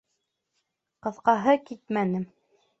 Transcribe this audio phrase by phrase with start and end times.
[1.09, 2.27] Ҡыҫкаһы, китмәне!